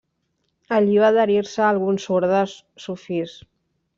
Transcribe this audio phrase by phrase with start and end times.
[0.77, 2.57] Allí va adherir-se a alguns ordes
[2.87, 3.39] sufís.